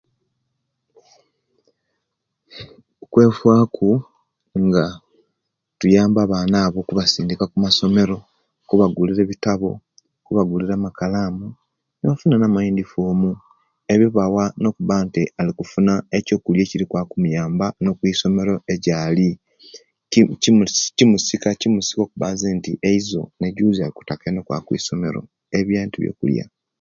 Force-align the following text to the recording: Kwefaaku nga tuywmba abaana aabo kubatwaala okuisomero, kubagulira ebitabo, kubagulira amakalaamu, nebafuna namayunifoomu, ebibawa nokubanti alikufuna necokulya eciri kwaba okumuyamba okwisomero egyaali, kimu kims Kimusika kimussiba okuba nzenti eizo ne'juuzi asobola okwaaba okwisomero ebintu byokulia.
Kwefaaku 3.11 3.89
nga 4.65 4.85
tuywmba 5.79 6.19
abaana 6.23 6.55
aabo 6.59 6.79
kubatwaala 6.87 7.43
okuisomero, 7.45 8.17
kubagulira 8.67 9.21
ebitabo, 9.23 9.69
kubagulira 10.25 10.73
amakalaamu, 10.75 11.47
nebafuna 11.97 12.35
namayunifoomu, 12.39 13.31
ebibawa 13.93 14.43
nokubanti 14.61 15.21
alikufuna 15.39 15.93
necokulya 16.09 16.63
eciri 16.63 16.85
kwaba 16.89 17.07
okumuyamba 17.07 17.65
okwisomero 17.91 18.53
egyaali, 18.73 19.29
kimu 20.11 20.31
kims 20.43 20.73
Kimusika 20.97 21.49
kimussiba 21.59 22.01
okuba 22.05 22.27
nzenti 22.33 22.71
eizo 22.89 23.21
ne'juuzi 23.39 23.81
asobola 23.83 24.13
okwaaba 24.41 24.61
okwisomero 24.63 25.19
ebintu 25.59 25.95
byokulia. 25.99 26.45